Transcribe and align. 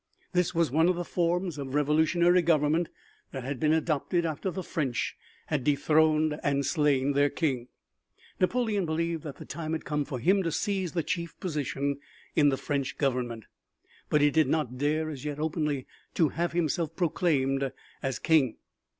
This 0.33 0.55
was 0.55 0.71
one 0.71 0.89
of 0.89 0.95
the 0.95 1.05
forms 1.05 1.59
of 1.59 1.75
revolutionary 1.75 2.41
government 2.41 2.89
that 3.31 3.43
had 3.43 3.59
been 3.59 3.71
adopted 3.71 4.25
after 4.25 4.49
the 4.49 4.63
French 4.63 5.15
had 5.45 5.63
dethroned 5.63 6.39
and 6.41 6.65
slain 6.65 7.11
their 7.13 7.29
king. 7.29 7.67
Napoleon 8.39 8.87
believed 8.87 9.21
that 9.21 9.35
the 9.35 9.45
time 9.45 9.73
had 9.73 9.85
come 9.85 10.03
for 10.05 10.17
him 10.17 10.41
to 10.41 10.51
seize 10.51 10.93
the 10.93 11.03
chief 11.03 11.39
position 11.39 11.99
in 12.35 12.49
the 12.49 12.57
French 12.57 12.97
Government, 12.97 13.45
but 14.09 14.21
he 14.21 14.31
did 14.31 14.47
not 14.47 14.79
dare 14.79 15.07
as 15.07 15.23
yet 15.23 15.37
openly 15.37 15.85
to 16.15 16.29
have 16.29 16.53
himself 16.53 16.95
proclaimed 16.95 17.71
as 18.01 18.17
King. 18.17 18.57